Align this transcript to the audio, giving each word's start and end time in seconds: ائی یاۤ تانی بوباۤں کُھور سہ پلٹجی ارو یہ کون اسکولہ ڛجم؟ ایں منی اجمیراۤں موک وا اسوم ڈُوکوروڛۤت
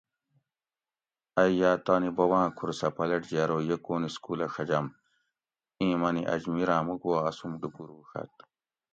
ائی 1.39 1.51
یاۤ 1.59 1.77
تانی 1.85 2.09
بوباۤں 2.17 2.47
کُھور 2.57 2.71
سہ 2.79 2.87
پلٹجی 2.95 3.37
ارو 3.41 3.57
یہ 3.67 3.77
کون 3.85 4.01
اسکولہ 4.07 4.47
ڛجم؟ 4.53 4.85
ایں 5.79 5.95
منی 6.01 6.23
اجمیراۤں 6.33 6.83
موک 6.87 7.01
وا 7.09 7.17
اسوم 7.29 7.51
ڈُوکوروڛۤت 7.59 8.33